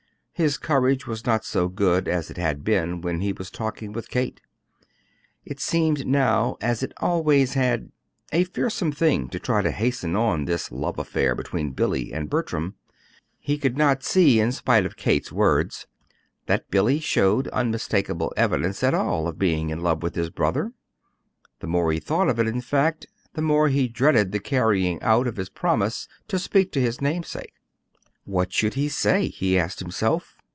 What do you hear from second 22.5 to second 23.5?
fact, the